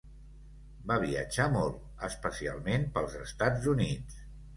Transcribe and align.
Va 0.91 0.95
viatjar 1.01 1.45
molt, 1.55 1.77
especialment 2.07 2.87
pels 2.97 3.19
Estats 3.21 3.69
Units. 3.75 4.19